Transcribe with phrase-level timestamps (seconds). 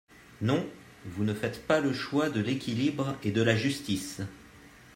[0.41, 0.65] Non,
[1.05, 4.21] vous ne faites pas le choix de l’équilibre et de la justice.